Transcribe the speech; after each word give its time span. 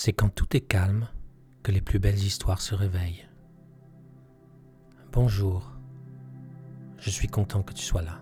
C'est 0.00 0.12
quand 0.12 0.28
tout 0.28 0.56
est 0.56 0.60
calme 0.60 1.08
que 1.64 1.72
les 1.72 1.80
plus 1.80 1.98
belles 1.98 2.22
histoires 2.22 2.60
se 2.60 2.76
réveillent. 2.76 3.26
Bonjour, 5.10 5.72
je 6.98 7.10
suis 7.10 7.26
content 7.26 7.64
que 7.64 7.72
tu 7.72 7.82
sois 7.82 8.02
là. 8.02 8.20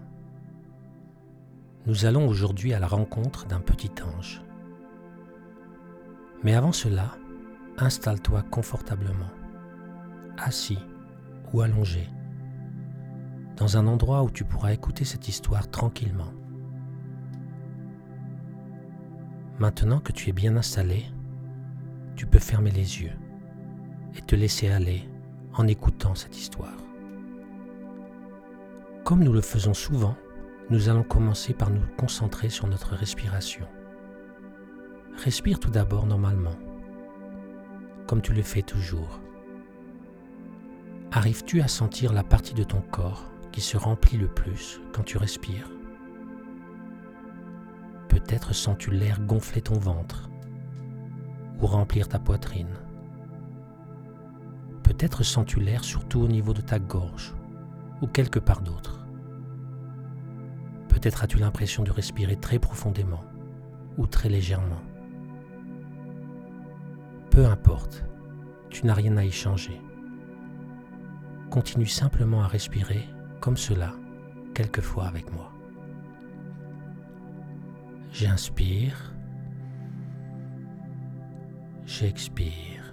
Nous 1.84 2.06
allons 2.06 2.26
aujourd'hui 2.26 2.72
à 2.72 2.78
la 2.80 2.86
rencontre 2.86 3.44
d'un 3.44 3.60
petit 3.60 3.90
ange. 4.02 4.40
Mais 6.42 6.54
avant 6.54 6.72
cela, 6.72 7.18
installe-toi 7.76 8.40
confortablement, 8.44 9.30
assis 10.38 10.78
ou 11.52 11.60
allongé, 11.60 12.08
dans 13.58 13.76
un 13.76 13.86
endroit 13.86 14.22
où 14.22 14.30
tu 14.30 14.46
pourras 14.46 14.72
écouter 14.72 15.04
cette 15.04 15.28
histoire 15.28 15.70
tranquillement. 15.70 16.32
Maintenant 19.58 20.00
que 20.00 20.12
tu 20.12 20.30
es 20.30 20.32
bien 20.32 20.56
installé, 20.56 21.04
tu 22.16 22.26
peux 22.26 22.38
fermer 22.38 22.70
les 22.70 23.02
yeux 23.02 23.12
et 24.16 24.22
te 24.22 24.34
laisser 24.34 24.68
aller 24.68 25.08
en 25.52 25.66
écoutant 25.66 26.14
cette 26.14 26.36
histoire. 26.36 26.76
Comme 29.04 29.22
nous 29.22 29.32
le 29.32 29.42
faisons 29.42 29.74
souvent, 29.74 30.16
nous 30.70 30.88
allons 30.88 31.02
commencer 31.04 31.52
par 31.52 31.70
nous 31.70 31.84
concentrer 31.96 32.48
sur 32.48 32.66
notre 32.66 32.94
respiration. 32.94 33.66
Respire 35.22 35.60
tout 35.60 35.70
d'abord 35.70 36.06
normalement, 36.06 36.56
comme 38.06 38.22
tu 38.22 38.32
le 38.32 38.42
fais 38.42 38.62
toujours. 38.62 39.20
Arrives-tu 41.12 41.60
à 41.60 41.68
sentir 41.68 42.12
la 42.12 42.24
partie 42.24 42.54
de 42.54 42.64
ton 42.64 42.80
corps 42.80 43.30
qui 43.52 43.60
se 43.60 43.76
remplit 43.76 44.18
le 44.18 44.28
plus 44.28 44.80
quand 44.92 45.04
tu 45.04 45.18
respires? 45.18 45.70
Peut-être 48.08 48.54
sens-tu 48.54 48.90
l'air 48.90 49.20
gonfler 49.20 49.62
ton 49.62 49.78
ventre 49.78 50.30
ou 51.60 51.66
remplir 51.66 52.08
ta 52.08 52.18
poitrine. 52.18 52.74
Peut-être 54.82 55.22
sens-tu 55.22 55.60
l'air 55.60 55.84
surtout 55.84 56.20
au 56.20 56.28
niveau 56.28 56.52
de 56.52 56.60
ta 56.60 56.78
gorge 56.78 57.34
ou 58.02 58.06
quelque 58.06 58.38
part 58.38 58.62
d'autre. 58.62 59.06
Peut-être 60.88 61.24
as-tu 61.24 61.38
l'impression 61.38 61.82
de 61.82 61.90
respirer 61.90 62.36
très 62.36 62.58
profondément 62.58 63.24
ou 63.98 64.06
très 64.06 64.28
légèrement. 64.28 64.82
Peu 67.30 67.46
importe, 67.46 68.04
tu 68.70 68.86
n'as 68.86 68.94
rien 68.94 69.16
à 69.16 69.24
y 69.24 69.32
changer. 69.32 69.80
Continue 71.50 71.86
simplement 71.86 72.42
à 72.42 72.46
respirer 72.46 73.04
comme 73.40 73.56
cela 73.56 73.94
quelquefois 74.54 75.06
avec 75.06 75.32
moi. 75.32 75.52
J'inspire 78.10 79.15
J'expire. 81.86 82.92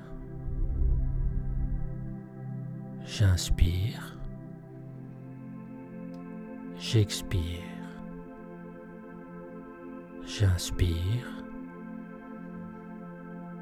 J'inspire. 3.04 4.18
J'expire. 6.78 7.42
J'inspire. 10.26 11.44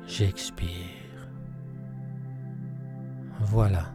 J'expire. 0.06 1.30
Voilà. 3.40 3.86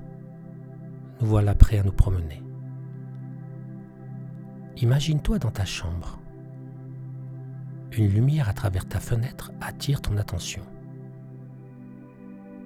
Nous 1.20 1.26
voilà 1.26 1.54
prêts 1.54 1.78
à 1.78 1.82
nous 1.82 1.92
promener. 1.92 2.42
Imagine-toi 4.78 5.38
dans 5.38 5.50
ta 5.50 5.66
chambre. 5.66 6.18
Une 7.92 8.08
lumière 8.08 8.48
à 8.48 8.54
travers 8.54 8.88
ta 8.88 9.00
fenêtre 9.00 9.52
attire 9.60 10.00
ton 10.00 10.16
attention. 10.16 10.62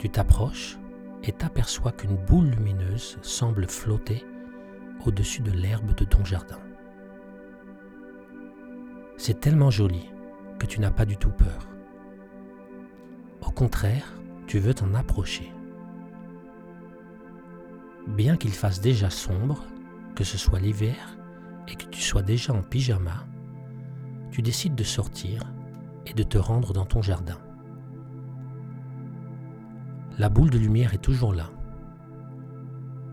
Tu 0.01 0.09
t'approches 0.09 0.79
et 1.23 1.31
t'aperçois 1.31 1.93
qu'une 1.93 2.17
boule 2.17 2.47
lumineuse 2.47 3.19
semble 3.21 3.67
flotter 3.67 4.25
au-dessus 5.05 5.43
de 5.43 5.51
l'herbe 5.51 5.95
de 5.95 6.05
ton 6.07 6.25
jardin. 6.25 6.59
C'est 9.19 9.41
tellement 9.41 9.71
joli 9.71 10.09
que 10.59 10.65
tu 10.65 10.81
n'as 10.81 10.91
pas 10.91 11.05
du 11.05 11.19
tout 11.19 11.29
peur. 11.29 11.69
Au 13.43 13.51
contraire, 13.51 14.15
tu 14.47 14.59
veux 14.59 14.73
t'en 14.73 14.95
approcher. 14.95 15.53
Bien 18.07 18.39
qu'il 18.39 18.53
fasse 18.53 18.81
déjà 18.81 19.11
sombre, 19.11 19.67
que 20.15 20.25
ce 20.25 20.39
soit 20.39 20.61
l'hiver 20.61 21.19
et 21.69 21.75
que 21.75 21.85
tu 21.85 22.01
sois 22.01 22.23
déjà 22.23 22.55
en 22.55 22.63
pyjama, 22.63 23.27
tu 24.31 24.41
décides 24.41 24.75
de 24.75 24.85
sortir 24.85 25.43
et 26.07 26.15
de 26.15 26.23
te 26.23 26.39
rendre 26.39 26.73
dans 26.73 26.87
ton 26.87 27.03
jardin. 27.03 27.37
La 30.21 30.29
boule 30.29 30.51
de 30.51 30.59
lumière 30.59 30.93
est 30.93 30.99
toujours 30.99 31.33
là. 31.33 31.51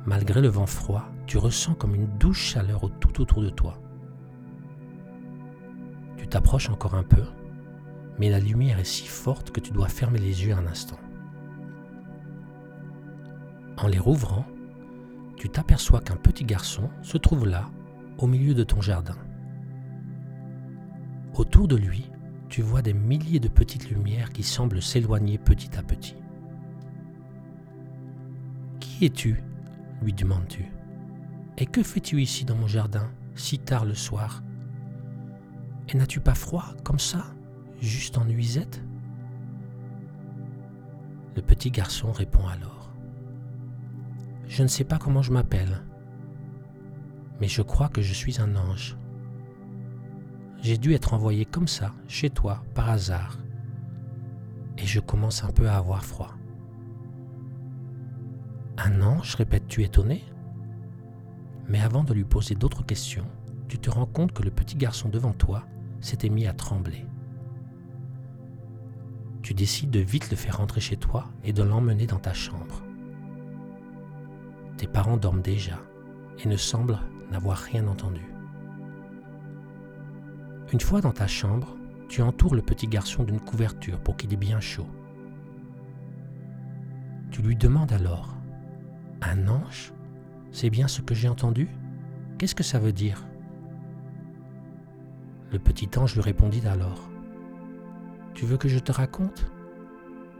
Malgré 0.05 0.41
le 0.41 0.49
vent 0.49 0.65
froid, 0.65 1.05
tu 1.25 1.37
ressens 1.37 1.73
comme 1.75 1.95
une 1.95 2.17
douce 2.17 2.35
chaleur 2.35 2.81
tout 2.99 3.21
autour 3.21 3.41
de 3.41 3.49
toi. 3.49 3.81
Tu 6.17 6.27
t'approches 6.27 6.69
encore 6.69 6.95
un 6.95 7.03
peu, 7.03 7.23
mais 8.19 8.29
la 8.29 8.41
lumière 8.41 8.77
est 8.77 8.83
si 8.83 9.07
forte 9.07 9.51
que 9.51 9.61
tu 9.61 9.71
dois 9.71 9.87
fermer 9.87 10.19
les 10.19 10.43
yeux 10.43 10.53
un 10.53 10.67
instant. 10.67 10.99
En 13.77 13.87
les 13.87 13.99
rouvrant, 13.99 14.45
tu 15.37 15.47
t'aperçois 15.47 16.01
qu'un 16.01 16.17
petit 16.17 16.43
garçon 16.43 16.89
se 17.03 17.17
trouve 17.17 17.47
là, 17.47 17.69
au 18.17 18.27
milieu 18.27 18.53
de 18.53 18.65
ton 18.65 18.81
jardin. 18.81 19.15
Autour 21.35 21.69
de 21.69 21.77
lui, 21.77 22.11
tu 22.49 22.61
vois 22.61 22.81
des 22.81 22.93
milliers 22.93 23.39
de 23.39 23.47
petites 23.47 23.89
lumières 23.89 24.33
qui 24.33 24.43
semblent 24.43 24.81
s'éloigner 24.81 25.37
petit 25.37 25.77
à 25.77 25.83
petit. 25.83 26.17
Qui 28.97 29.05
es-tu? 29.05 29.43
lui 30.01 30.11
demandes-tu. 30.11 30.65
Et 31.59 31.67
que 31.67 31.83
fais-tu 31.83 32.19
ici 32.19 32.45
dans 32.45 32.55
mon 32.55 32.65
jardin, 32.65 33.11
si 33.35 33.59
tard 33.59 33.85
le 33.85 33.93
soir? 33.93 34.41
Et 35.87 35.95
n'as-tu 35.95 36.19
pas 36.19 36.33
froid 36.33 36.73
comme 36.83 36.97
ça, 36.97 37.27
juste 37.79 38.17
en 38.17 38.25
nuisette? 38.25 38.83
Le 41.35 41.43
petit 41.43 41.69
garçon 41.69 42.11
répond 42.11 42.47
alors. 42.47 42.91
Je 44.47 44.63
ne 44.63 44.67
sais 44.67 44.83
pas 44.83 44.97
comment 44.97 45.21
je 45.21 45.31
m'appelle, 45.31 45.83
mais 47.39 47.47
je 47.47 47.61
crois 47.61 47.89
que 47.89 48.01
je 48.01 48.15
suis 48.15 48.41
un 48.41 48.55
ange. 48.55 48.97
J'ai 50.63 50.79
dû 50.79 50.95
être 50.95 51.13
envoyé 51.13 51.45
comme 51.45 51.67
ça, 51.67 51.93
chez 52.07 52.31
toi, 52.31 52.63
par 52.73 52.89
hasard, 52.89 53.37
et 54.79 54.87
je 54.87 54.99
commence 54.99 55.43
un 55.43 55.51
peu 55.51 55.69
à 55.69 55.77
avoir 55.77 56.03
froid. 56.03 56.33
Un 58.77 59.01
ange 59.01 59.35
répètes-tu 59.35 59.83
étonné? 59.83 60.23
Mais 61.67 61.81
avant 61.81 62.03
de 62.03 62.13
lui 62.13 62.23
poser 62.23 62.55
d'autres 62.55 62.85
questions, 62.85 63.25
tu 63.67 63.79
te 63.79 63.89
rends 63.89 64.05
compte 64.05 64.31
que 64.31 64.43
le 64.43 64.51
petit 64.51 64.75
garçon 64.75 65.09
devant 65.09 65.33
toi 65.33 65.65
s'était 65.99 66.29
mis 66.29 66.45
à 66.45 66.53
trembler. 66.53 67.05
Tu 69.41 69.53
décides 69.53 69.89
de 69.89 69.99
vite 69.99 70.29
le 70.29 70.37
faire 70.37 70.57
rentrer 70.57 70.79
chez 70.79 70.97
toi 70.97 71.25
et 71.43 71.53
de 71.53 71.63
l'emmener 71.63 72.05
dans 72.05 72.19
ta 72.19 72.33
chambre. 72.33 72.83
Tes 74.77 74.87
parents 74.87 75.17
dorment 75.17 75.41
déjà 75.41 75.79
et 76.43 76.47
ne 76.47 76.57
semblent 76.57 76.99
n'avoir 77.31 77.57
rien 77.57 77.87
entendu. 77.87 78.25
Une 80.71 80.81
fois 80.81 81.01
dans 81.01 81.13
ta 81.13 81.27
chambre, 81.27 81.75
tu 82.09 82.21
entoures 82.21 82.55
le 82.55 82.61
petit 82.61 82.87
garçon 82.87 83.23
d'une 83.23 83.39
couverture 83.39 83.99
pour 83.99 84.17
qu'il 84.17 84.31
ait 84.33 84.37
bien 84.37 84.59
chaud. 84.59 84.87
Tu 87.31 87.41
lui 87.41 87.55
demandes 87.55 87.91
alors 87.91 88.36
un 89.21 89.47
ange? 89.47 89.93
C'est 90.51 90.69
bien 90.69 90.87
ce 90.87 91.01
que 91.01 91.15
j'ai 91.15 91.29
entendu? 91.29 91.67
Qu'est-ce 92.37 92.55
que 92.55 92.63
ça 92.63 92.79
veut 92.79 92.91
dire? 92.91 93.25
Le 95.51 95.59
petit 95.59 95.89
ange 95.97 96.15
lui 96.15 96.21
répondit 96.21 96.65
alors. 96.67 97.09
Tu 98.33 98.45
veux 98.45 98.57
que 98.57 98.67
je 98.67 98.79
te 98.79 98.91
raconte? 98.91 99.51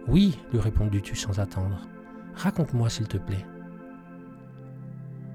Oui, 0.08 0.38
lui 0.52 0.60
répondis-tu 0.60 1.16
sans 1.16 1.40
attendre. 1.40 1.82
Raconte-moi 2.36 2.90
s'il 2.90 3.08
te 3.08 3.18
plaît. 3.18 3.46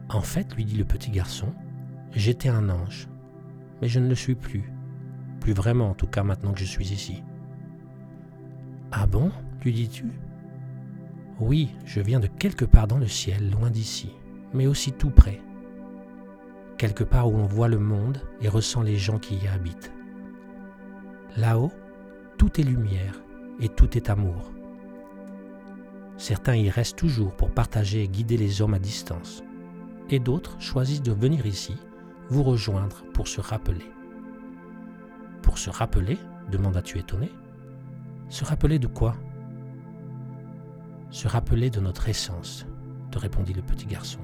En 0.08 0.20
fait, 0.20 0.54
lui 0.54 0.64
dit 0.64 0.76
le 0.76 0.84
petit 0.84 1.10
garçon, 1.10 1.52
j'étais 2.12 2.48
un 2.48 2.68
ange, 2.68 3.08
mais 3.80 3.88
je 3.88 3.98
ne 3.98 4.08
le 4.08 4.14
suis 4.14 4.34
plus. 4.34 4.70
Plus 5.40 5.52
vraiment 5.52 5.90
en 5.90 5.94
tout 5.94 6.06
cas 6.06 6.22
maintenant 6.22 6.52
que 6.52 6.60
je 6.60 6.64
suis 6.64 6.92
ici. 6.92 7.22
Ah 8.92 9.06
bon 9.06 9.32
lui 9.64 9.72
dis-tu? 9.72 10.04
Oui, 11.40 11.70
je 11.84 12.00
viens 12.00 12.20
de 12.20 12.26
quelque 12.26 12.64
part 12.64 12.86
dans 12.86 12.98
le 12.98 13.08
ciel, 13.08 13.50
loin 13.50 13.70
d'ici, 13.70 14.10
mais 14.52 14.66
aussi 14.66 14.92
tout 14.92 15.10
près. 15.10 15.40
Quelque 16.78 17.04
part 17.04 17.30
où 17.30 17.36
on 17.36 17.46
voit 17.46 17.68
le 17.68 17.78
monde 17.78 18.20
et 18.40 18.48
ressent 18.48 18.82
les 18.82 18.96
gens 18.96 19.18
qui 19.18 19.36
y 19.36 19.48
habitent. 19.48 19.92
Là-haut, 21.36 21.72
tout 22.38 22.60
est 22.60 22.64
lumière 22.64 23.22
et 23.60 23.68
tout 23.68 23.96
est 23.96 24.10
amour. 24.10 24.52
Certains 26.16 26.56
y 26.56 26.70
restent 26.70 26.98
toujours 26.98 27.34
pour 27.34 27.50
partager 27.50 28.02
et 28.02 28.08
guider 28.08 28.36
les 28.36 28.62
hommes 28.62 28.74
à 28.74 28.78
distance, 28.78 29.42
et 30.10 30.18
d'autres 30.18 30.60
choisissent 30.60 31.02
de 31.02 31.12
venir 31.12 31.46
ici, 31.46 31.76
vous 32.28 32.42
rejoindre 32.42 33.04
pour 33.14 33.28
se 33.28 33.40
rappeler. 33.40 33.86
Pour 35.42 35.58
se 35.58 35.70
rappeler 35.70 36.18
demanda-tu 36.50 36.98
étonné. 36.98 37.30
Se 38.28 38.44
rappeler 38.44 38.78
de 38.78 38.86
quoi? 38.86 39.16
Se 41.12 41.28
rappeler 41.28 41.68
de 41.68 41.78
notre 41.78 42.08
essence, 42.08 42.66
te 43.10 43.18
répondit 43.18 43.52
le 43.52 43.60
petit 43.60 43.84
garçon. 43.84 44.20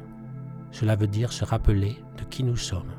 Cela 0.73 0.96
veut 0.96 1.06
dire 1.06 1.35
se 1.35 1.44
rappeler 1.44 2.02
de 2.17 2.25
qui 2.25 2.43
nous 2.43 2.56
sommes. 2.56 2.90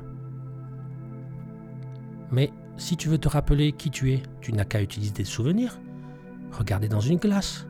Mais 2.30 2.52
si 2.76 2.96
tu 2.96 3.08
veux 3.08 3.18
te 3.18 3.28
rappeler 3.28 3.72
qui 3.72 3.90
tu 3.90 4.12
es, 4.12 4.22
tu 4.40 4.52
n'as 4.52 4.64
qu'à 4.64 4.80
utiliser 4.80 5.12
des 5.12 5.24
souvenirs, 5.24 5.80
regarder 6.52 6.88
dans 6.88 7.00
une 7.00 7.18
glace, 7.18 7.66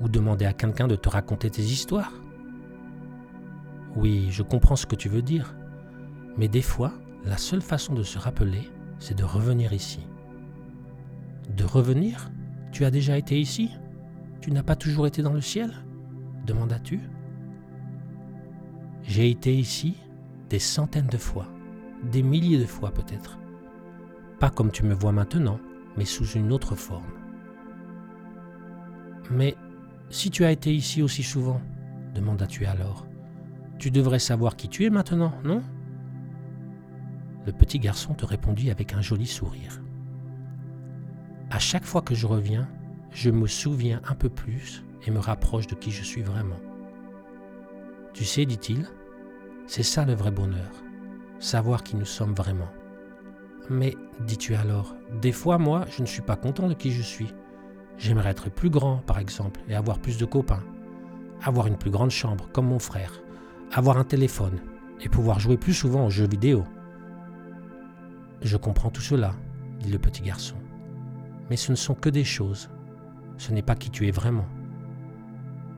ou 0.00 0.08
demander 0.08 0.44
à 0.44 0.52
quelqu'un 0.52 0.86
de 0.86 0.94
te 0.94 1.08
raconter 1.08 1.50
tes 1.50 1.62
histoires. 1.62 2.12
Oui, 3.96 4.28
je 4.30 4.44
comprends 4.44 4.76
ce 4.76 4.86
que 4.86 4.94
tu 4.94 5.08
veux 5.08 5.22
dire, 5.22 5.56
mais 6.36 6.46
des 6.46 6.62
fois, 6.62 6.92
la 7.24 7.36
seule 7.36 7.62
façon 7.62 7.94
de 7.94 8.04
se 8.04 8.16
rappeler, 8.16 8.70
c'est 9.00 9.18
de 9.18 9.24
revenir 9.24 9.72
ici. 9.72 10.06
De 11.56 11.64
revenir? 11.64 12.30
Tu 12.70 12.84
as 12.84 12.92
déjà 12.92 13.18
été 13.18 13.40
ici? 13.40 13.72
Tu 14.40 14.50
n'as 14.50 14.62
pas 14.62 14.76
toujours 14.76 15.06
été 15.06 15.22
dans 15.22 15.32
le 15.32 15.40
ciel? 15.40 15.72
demandas-tu. 16.48 17.00
J'ai 19.02 19.30
été 19.30 19.54
ici 19.54 19.96
des 20.50 20.58
centaines 20.58 21.06
de 21.06 21.18
fois, 21.18 21.46
des 22.10 22.22
milliers 22.22 22.58
de 22.58 22.64
fois 22.64 22.90
peut-être. 22.90 23.38
Pas 24.40 24.50
comme 24.50 24.70
tu 24.70 24.84
me 24.84 24.94
vois 24.94 25.12
maintenant, 25.12 25.60
mais 25.96 26.04
sous 26.04 26.26
une 26.26 26.52
autre 26.52 26.74
forme. 26.74 27.12
Mais 29.30 29.56
si 30.10 30.30
tu 30.30 30.44
as 30.44 30.50
été 30.50 30.74
ici 30.74 31.02
aussi 31.02 31.22
souvent, 31.22 31.60
demandas-tu 32.14 32.64
alors, 32.64 33.06
tu 33.78 33.90
devrais 33.90 34.18
savoir 34.18 34.56
qui 34.56 34.68
tu 34.68 34.84
es 34.86 34.90
maintenant, 34.90 35.32
non? 35.44 35.62
Le 37.46 37.52
petit 37.52 37.78
garçon 37.78 38.14
te 38.14 38.24
répondit 38.24 38.70
avec 38.70 38.94
un 38.94 39.02
joli 39.02 39.26
sourire. 39.26 39.82
À 41.50 41.58
chaque 41.58 41.84
fois 41.84 42.02
que 42.02 42.14
je 42.14 42.26
reviens, 42.26 42.68
je 43.10 43.30
me 43.30 43.46
souviens 43.46 44.00
un 44.08 44.14
peu 44.14 44.28
plus 44.28 44.84
et 45.06 45.10
me 45.10 45.18
rapproche 45.18 45.66
de 45.66 45.74
qui 45.74 45.90
je 45.90 46.02
suis 46.02 46.22
vraiment. 46.22 46.60
Tu 48.12 48.24
sais, 48.24 48.46
dit-il, 48.46 48.86
c'est 49.66 49.82
ça 49.82 50.04
le 50.04 50.14
vrai 50.14 50.30
bonheur, 50.30 50.70
savoir 51.38 51.82
qui 51.82 51.96
nous 51.96 52.04
sommes 52.04 52.34
vraiment. 52.34 52.68
Mais, 53.70 53.94
dis-tu 54.20 54.54
alors, 54.54 54.94
des 55.20 55.32
fois 55.32 55.58
moi, 55.58 55.84
je 55.90 56.02
ne 56.02 56.06
suis 56.06 56.22
pas 56.22 56.36
content 56.36 56.68
de 56.68 56.74
qui 56.74 56.90
je 56.90 57.02
suis. 57.02 57.32
J'aimerais 57.98 58.30
être 58.30 58.50
plus 58.50 58.70
grand, 58.70 58.98
par 58.98 59.18
exemple, 59.18 59.60
et 59.68 59.74
avoir 59.74 59.98
plus 59.98 60.18
de 60.18 60.24
copains. 60.24 60.62
Avoir 61.42 61.66
une 61.66 61.76
plus 61.76 61.90
grande 61.90 62.10
chambre, 62.10 62.48
comme 62.52 62.68
mon 62.68 62.78
frère. 62.78 63.20
Avoir 63.72 63.98
un 63.98 64.04
téléphone, 64.04 64.58
et 65.00 65.08
pouvoir 65.08 65.38
jouer 65.38 65.56
plus 65.56 65.74
souvent 65.74 66.06
aux 66.06 66.10
jeux 66.10 66.28
vidéo. 66.28 66.64
Je 68.42 68.56
comprends 68.56 68.90
tout 68.90 69.00
cela, 69.00 69.34
dit 69.80 69.90
le 69.90 69.98
petit 69.98 70.22
garçon. 70.22 70.56
Mais 71.50 71.56
ce 71.56 71.72
ne 71.72 71.76
sont 71.76 71.94
que 71.94 72.08
des 72.08 72.24
choses. 72.24 72.70
Ce 73.38 73.52
n'est 73.52 73.62
pas 73.62 73.76
qui 73.76 73.90
tu 73.90 74.06
es 74.06 74.10
vraiment. 74.10 74.46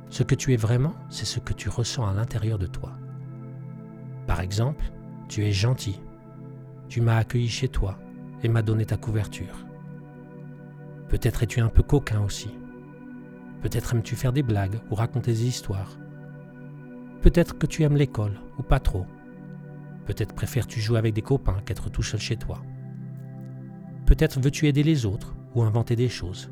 Ce 0.08 0.22
que 0.22 0.34
tu 0.34 0.52
es 0.52 0.56
vraiment, 0.56 0.94
c'est 1.08 1.26
ce 1.26 1.38
que 1.38 1.52
tu 1.52 1.68
ressens 1.68 2.06
à 2.06 2.14
l'intérieur 2.14 2.58
de 2.58 2.66
toi. 2.66 2.92
Par 4.26 4.40
exemple, 4.40 4.90
tu 5.28 5.44
es 5.44 5.52
gentil. 5.52 6.00
Tu 6.88 7.00
m'as 7.00 7.18
accueilli 7.18 7.48
chez 7.48 7.68
toi 7.68 7.98
et 8.42 8.48
m'as 8.48 8.62
donné 8.62 8.86
ta 8.86 8.96
couverture. 8.96 9.66
Peut-être 11.08 11.42
es-tu 11.42 11.60
un 11.60 11.68
peu 11.68 11.82
coquin 11.82 12.20
aussi. 12.20 12.48
Peut-être 13.60 13.94
aimes-tu 13.94 14.16
faire 14.16 14.32
des 14.32 14.42
blagues 14.42 14.80
ou 14.90 14.94
raconter 14.94 15.32
des 15.32 15.46
histoires. 15.46 15.98
Peut-être 17.20 17.58
que 17.58 17.66
tu 17.66 17.82
aimes 17.82 17.96
l'école 17.96 18.40
ou 18.58 18.62
pas 18.62 18.80
trop. 18.80 19.06
Peut-être 20.06 20.34
préfères-tu 20.34 20.80
jouer 20.80 20.98
avec 20.98 21.14
des 21.14 21.22
copains 21.22 21.60
qu'être 21.66 21.90
tout 21.90 22.02
seul 22.02 22.20
chez 22.20 22.36
toi. 22.36 22.62
Peut-être 24.06 24.40
veux-tu 24.40 24.66
aider 24.66 24.82
les 24.82 25.04
autres 25.04 25.36
ou 25.54 25.62
inventer 25.62 25.94
des 25.94 26.08
choses. 26.08 26.50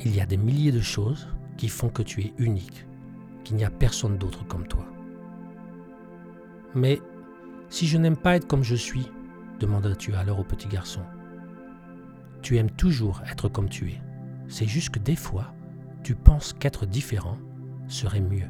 Il 0.00 0.14
y 0.14 0.20
a 0.20 0.26
des 0.26 0.36
milliers 0.36 0.72
de 0.72 0.80
choses 0.80 1.28
qui 1.56 1.68
font 1.68 1.88
que 1.88 2.02
tu 2.02 2.22
es 2.22 2.34
unique, 2.38 2.86
qu'il 3.44 3.56
n'y 3.56 3.64
a 3.64 3.70
personne 3.70 4.18
d'autre 4.18 4.46
comme 4.46 4.66
toi. 4.66 4.86
Mais 6.74 7.00
si 7.68 7.86
je 7.86 7.98
n'aime 7.98 8.16
pas 8.16 8.36
être 8.36 8.46
comme 8.46 8.64
je 8.64 8.74
suis, 8.74 9.06
demandas-tu 9.60 10.14
alors 10.14 10.40
au 10.40 10.44
petit 10.44 10.68
garçon. 10.68 11.02
Tu 12.42 12.56
aimes 12.56 12.70
toujours 12.70 13.22
être 13.30 13.48
comme 13.48 13.68
tu 13.68 13.90
es. 13.90 14.00
C'est 14.48 14.66
juste 14.66 14.90
que 14.90 14.98
des 14.98 15.16
fois, 15.16 15.54
tu 16.02 16.14
penses 16.14 16.52
qu'être 16.52 16.86
différent 16.86 17.38
serait 17.88 18.20
mieux. 18.20 18.48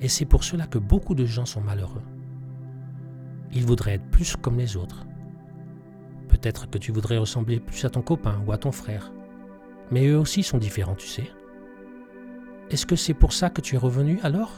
Et 0.00 0.08
c'est 0.08 0.26
pour 0.26 0.44
cela 0.44 0.66
que 0.66 0.78
beaucoup 0.78 1.14
de 1.14 1.24
gens 1.24 1.46
sont 1.46 1.62
malheureux. 1.62 2.02
Ils 3.52 3.64
voudraient 3.64 3.94
être 3.94 4.10
plus 4.10 4.36
comme 4.36 4.58
les 4.58 4.76
autres. 4.76 5.06
Peut-être 6.28 6.68
que 6.68 6.78
tu 6.78 6.92
voudrais 6.92 7.18
ressembler 7.18 7.60
plus 7.60 7.84
à 7.84 7.90
ton 7.90 8.02
copain 8.02 8.42
ou 8.46 8.52
à 8.52 8.58
ton 8.58 8.72
frère. 8.72 9.12
Mais 9.94 10.08
eux 10.08 10.18
aussi 10.18 10.42
sont 10.42 10.58
différents, 10.58 10.96
tu 10.96 11.06
sais. 11.06 11.30
Est-ce 12.68 12.84
que 12.84 12.96
c'est 12.96 13.14
pour 13.14 13.32
ça 13.32 13.48
que 13.48 13.60
tu 13.60 13.76
es 13.76 13.78
revenu 13.78 14.18
alors? 14.24 14.50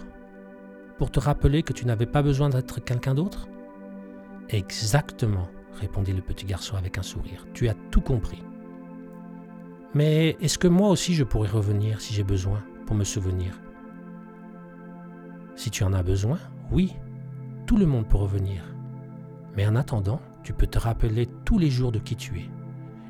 Pour 0.96 1.10
te 1.10 1.20
rappeler 1.20 1.62
que 1.62 1.74
tu 1.74 1.84
n'avais 1.84 2.06
pas 2.06 2.22
besoin 2.22 2.48
d'être 2.48 2.82
quelqu'un 2.82 3.14
d'autre? 3.14 3.46
Exactement, 4.48 5.46
répondit 5.74 6.14
le 6.14 6.22
petit 6.22 6.46
garçon 6.46 6.76
avec 6.76 6.96
un 6.96 7.02
sourire. 7.02 7.46
Tu 7.52 7.68
as 7.68 7.74
tout 7.90 8.00
compris. 8.00 8.42
Mais 9.92 10.38
est-ce 10.40 10.56
que 10.56 10.68
moi 10.68 10.88
aussi 10.88 11.12
je 11.12 11.24
pourrais 11.24 11.50
revenir 11.50 12.00
si 12.00 12.14
j'ai 12.14 12.24
besoin 12.24 12.64
pour 12.86 12.96
me 12.96 13.04
souvenir? 13.04 13.60
Si 15.54 15.70
tu 15.70 15.84
en 15.84 15.92
as 15.92 16.02
besoin, 16.02 16.38
oui, 16.72 16.96
tout 17.66 17.76
le 17.76 17.84
monde 17.84 18.08
peut 18.08 18.16
revenir. 18.16 18.62
Mais 19.54 19.66
en 19.66 19.76
attendant, 19.76 20.22
tu 20.42 20.54
peux 20.54 20.66
te 20.66 20.78
rappeler 20.78 21.28
tous 21.44 21.58
les 21.58 21.68
jours 21.68 21.92
de 21.92 21.98
qui 21.98 22.16
tu 22.16 22.38
es 22.38 22.48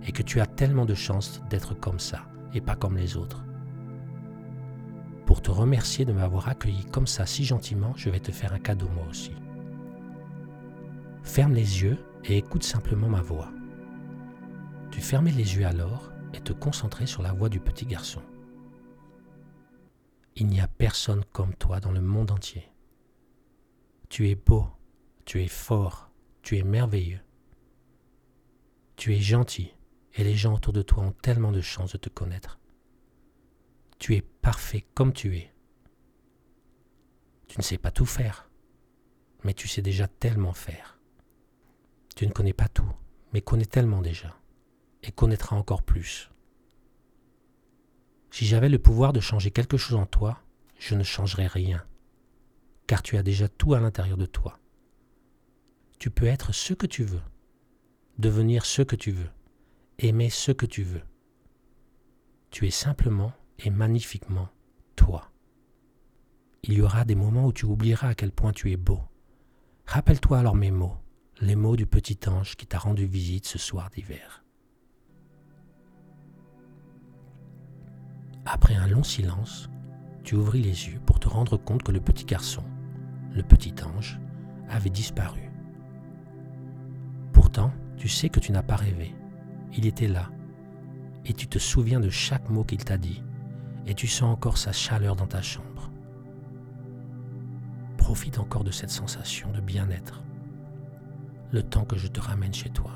et 0.07 0.13
que 0.13 0.23
tu 0.23 0.41
as 0.41 0.47
tellement 0.47 0.87
de 0.87 0.95
chance 0.95 1.43
d'être 1.51 1.75
comme 1.75 1.99
ça 1.99 2.27
et 2.55 2.61
pas 2.61 2.77
comme 2.77 2.97
les 2.97 3.17
autres. 3.17 3.45
Pour 5.27 5.43
te 5.43 5.51
remercier 5.51 6.05
de 6.05 6.13
m'avoir 6.13 6.49
accueilli 6.49 6.85
comme 6.87 7.09
ça 7.09 7.27
si 7.27 7.45
gentiment, 7.45 7.93
je 7.97 8.11
vais 8.11 8.21
te 8.21 8.31
faire 8.31 8.53
un 8.53 8.61
cadeau 8.61 8.89
moi 8.89 9.07
aussi. 9.11 9.33
Ferme 11.25 11.55
les 11.55 11.83
yeux 11.83 11.99
et 12.25 12.39
écoute 12.39 12.63
simplement 12.63 13.09
ma 13.09 13.21
voix. 13.21 13.51
Tu 14.93 15.01
fermais 15.01 15.33
les 15.33 15.57
yeux 15.57 15.67
alors 15.67 16.13
et 16.33 16.41
te 16.41 16.53
concentrais 16.53 17.07
sur 17.07 17.23
la 17.23 17.33
voix 17.33 17.49
du 17.49 17.59
petit 17.59 17.87
garçon. 17.87 18.23
Il 20.37 20.47
n'y 20.47 20.61
a 20.61 20.69
personne 20.69 21.25
comme 21.33 21.55
toi 21.55 21.81
dans 21.81 21.93
le 21.93 22.01
monde 22.01 22.31
entier. 22.31 22.71
Tu 24.09 24.29
es 24.29 24.37
beau, 24.37 24.69
tu 25.25 25.43
es 25.43 25.49
fort, 25.49 26.11
tu 26.43 26.57
es 26.59 26.63
merveilleux. 26.63 27.21
Tu 28.95 29.15
es 29.15 29.21
gentil 29.21 29.76
et 30.17 30.25
les 30.25 30.35
gens 30.35 30.55
autour 30.55 30.73
de 30.73 30.83
toi 30.83 31.05
ont 31.05 31.13
tellement 31.13 31.53
de 31.53 31.61
chance 31.61 31.93
de 31.93 31.99
te 31.99 32.09
connaître. 32.09 32.59
Tu 33.99 34.15
es 34.15 34.23
parfait 34.23 34.87
comme 34.95 35.13
tu 35.13 35.37
es. 35.37 35.53
Tu 37.49 37.59
ne 37.59 37.63
sais 37.63 37.79
pas 37.79 37.91
tout 37.91 38.07
faire, 38.07 38.51
mais 39.45 39.55
tu 39.55 39.69
sais 39.69 39.83
déjà 39.83 40.09
tellement 40.09 40.53
faire. 40.53 40.99
Tu 42.17 42.27
ne 42.27 42.33
connais 42.33 42.55
pas 42.55 42.69
tout, 42.69 42.91
mais 43.33 43.43
connais 43.43 43.67
tellement 43.67 44.01
déjà, 44.01 44.41
et 45.03 45.13
connaîtras 45.13 45.57
encore 45.57 45.83
plus. 45.83 46.31
Si 48.31 48.47
j'avais 48.47 48.69
le 48.69 48.79
pouvoir 48.79 49.13
de 49.13 49.21
changer 49.21 49.51
quelque 49.51 49.77
chose 49.77 49.97
en 49.97 50.07
toi, 50.07 50.43
je 50.79 50.95
ne 50.95 51.03
changerais 51.03 51.47
rien, 51.47 51.87
car 52.87 53.03
tu 53.03 53.17
as 53.17 53.23
déjà 53.23 53.49
tout 53.49 53.75
à 53.75 53.81
l'intérieur 53.81 54.17
de 54.17 54.27
toi. 54.27 54.59
Tu 55.99 56.11
peux 56.11 56.27
être 56.27 56.53
ce 56.53 56.75
que 56.75 56.87
tu 56.87 57.05
veux, 57.05 57.23
devenir 58.19 58.67
ce 58.67 58.83
que 58.83 58.97
tu 58.97 59.11
veux, 59.11 59.31
aimer 59.99 60.31
ce 60.31 60.53
que 60.53 60.67
tu 60.67 60.83
veux. 60.83 61.03
Tu 62.51 62.67
es 62.67 62.71
simplement 62.71 63.33
et 63.59 63.71
magnifiquement 63.71 64.49
toi. 64.95 65.31
Il 66.63 66.75
y 66.75 66.83
aura 66.83 67.05
des 67.05 67.15
moments 67.15 67.47
où 67.47 67.53
tu 67.53 67.65
oublieras 67.65 68.09
à 68.09 68.15
quel 68.15 68.33
point 68.33 68.53
tu 68.53 68.71
es 68.73 68.77
beau. 68.77 69.01
Rappelle-toi 69.87 70.39
alors 70.39 70.55
mes 70.55 70.71
mots, 70.71 70.97
les 71.41 71.55
mots 71.55 71.77
du 71.77 71.87
petit 71.87 72.19
ange 72.29 72.57
qui 72.57 72.67
t'a 72.67 72.79
rendu 72.79 73.07
visite 73.07 73.47
ce 73.47 73.59
soir 73.59 73.89
d'hiver. 73.91 74.45
Après 78.45 78.75
un 78.75 78.87
long 78.87 79.03
silence, 79.03 79.71
tu 80.25 80.35
ouvris 80.35 80.63
les 80.63 80.89
yeux 80.89 81.01
pour 81.07 81.21
te 81.21 81.29
rendre 81.29 81.57
compte 81.57 81.83
que 81.83 81.93
le 81.93 82.01
petit 82.01 82.25
garçon, 82.25 82.65
le 83.33 83.43
petit 83.43 83.75
ange, 83.83 84.21
avait 84.69 84.91
disparu. 84.91 85.51
Pourtant, 87.33 87.73
tu 87.97 88.09
sais 88.09 88.29
que 88.29 88.41
tu 88.41 88.53
n'as 88.53 88.63
pas 88.63 88.77
rêvé. 88.77 89.15
Il 89.77 89.87
était 89.87 90.09
là, 90.09 90.31
et 91.25 91.33
tu 91.33 91.47
te 91.49 91.59
souviens 91.59 92.01
de 92.01 92.09
chaque 92.09 92.49
mot 92.49 92.65
qu'il 92.65 92.85
t'a 92.85 92.97
dit, 92.97 93.23
et 93.87 93.95
tu 93.95 94.07
sens 94.07 94.33
encore 94.33 94.59
sa 94.59 94.73
chaleur 94.73 95.17
dans 95.17 95.27
ta 95.27 95.43
chambre. 95.43 95.91
Profite 97.99 98.39
encore 98.39 98.65
de 98.65 98.71
cette 98.71 98.91
sensation 98.91 99.53
de 99.53 99.61
bien-être, 99.61 100.23
le 101.53 101.63
temps 101.63 101.85
que 101.85 101.97
je 101.97 102.09
te 102.09 102.21
ramène 102.21 102.55
chez 102.55 102.71
toi. 102.71 102.93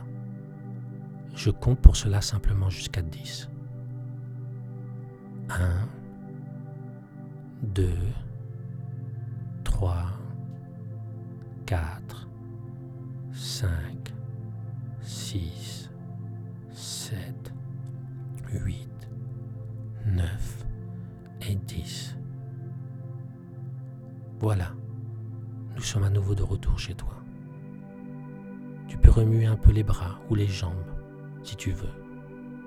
Je 1.35 1.51
compte 1.51 1.81
pour 1.81 1.97
cela 1.97 2.21
simplement 2.21 2.71
jusqu'à 2.71 3.03
10. 3.03 3.51
1, 5.51 5.89
2, 7.63 7.93
3, 9.65 10.07
4, 11.67 12.29
5, 13.33 13.69
6, 15.03 15.91
7, 17.11 17.53
8, 18.53 18.89
9, 20.07 20.67
et 21.43 21.57
10. 21.57 22.17
Voilà, 24.39 24.71
nous 25.75 25.83
sommes 25.83 26.05
à 26.05 26.11
nouveau 26.11 26.37
de 26.37 26.45
retour 26.45 26.79
chez 26.79 26.95
toi. 26.95 27.17
Tu 28.87 28.97
peux 28.97 29.11
remuer 29.11 29.47
un 29.47 29.57
peu 29.57 29.73
les 29.73 29.83
bras 29.83 30.21
ou 30.31 30.37
les 30.37 30.47
jambes, 30.47 30.87
si 31.43 31.57
tu 31.57 31.73
veux, 31.73 31.91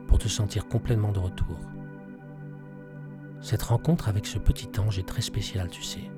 pour 0.07 0.17
te 0.17 0.27
sentir 0.27 0.67
complètement 0.67 1.13
de 1.13 1.19
retour. 1.19 1.57
Cette 3.39 3.63
rencontre 3.63 4.09
avec 4.09 4.25
ce 4.25 4.39
petit 4.39 4.77
ange 4.77 4.99
est 4.99 5.07
très 5.07 5.21
spéciale, 5.21 5.69
tu 5.69 5.83
sais. 5.83 6.11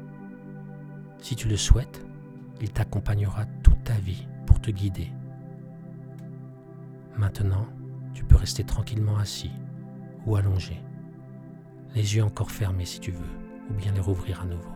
Si 1.20 1.36
tu 1.36 1.48
le 1.48 1.58
souhaites, 1.58 2.03
il 2.60 2.72
t'accompagnera 2.72 3.46
toute 3.62 3.84
ta 3.84 3.94
vie 3.94 4.27
pour 4.48 4.60
te 4.60 4.72
guider. 4.72 5.12
Maintenant, 7.17 7.67
tu 8.15 8.24
peux 8.24 8.38
rester 8.38 8.63
tranquillement 8.63 9.17
assis 9.17 9.51
ou 10.25 10.36
allongé, 10.36 10.81
les 11.93 12.15
yeux 12.15 12.24
encore 12.24 12.50
fermés 12.50 12.86
si 12.86 13.00
tu 13.00 13.12
veux, 13.12 13.29
ou 13.69 13.74
bien 13.74 13.91
les 13.91 14.00
rouvrir 14.00 14.41
à 14.41 14.45
nouveau. 14.45 14.72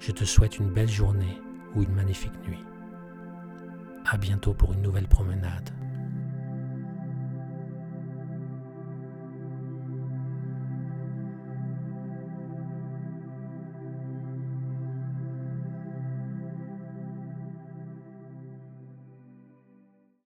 Je 0.00 0.10
te 0.10 0.24
souhaite 0.24 0.58
une 0.58 0.70
belle 0.70 0.90
journée 0.90 1.40
ou 1.76 1.82
une 1.82 1.94
magnifique 1.94 2.32
nuit. 2.48 2.64
À 4.10 4.16
bientôt 4.16 4.54
pour 4.54 4.72
une 4.72 4.82
nouvelle 4.82 5.06
promenade 5.06 5.70